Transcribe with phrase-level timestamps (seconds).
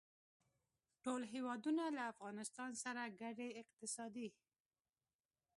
[1.03, 4.29] ټول هېوادونه له افغانستان سره ګډې اقتصادي